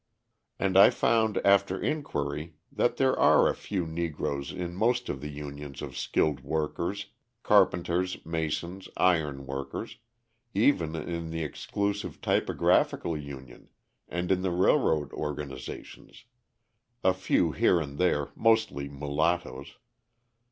[0.57, 5.29] And I found after inquiry that there are a few Negroes in most of the
[5.29, 7.11] unions of skilled workers,
[7.43, 9.97] carpenters, masons, iron workers,
[10.55, 13.69] even in the exclusive typographical union
[14.07, 16.25] and in the railroad organisations
[17.03, 19.75] a few here and there, mostly mulattoes.